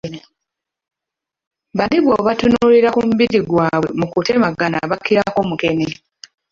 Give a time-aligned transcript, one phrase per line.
[1.77, 3.63] Bali bwobatunuulira ku mubiri gyabwe
[3.99, 5.87] mukutemagana bakirako mukene!